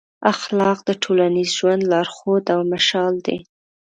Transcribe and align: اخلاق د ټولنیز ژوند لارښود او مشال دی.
اخلاق 0.33 0.77
د 0.85 0.89
ټولنیز 1.03 1.49
ژوند 1.59 1.81
لارښود 1.91 2.45
او 2.53 2.59
مشال 2.73 3.13
دی. 3.25 3.37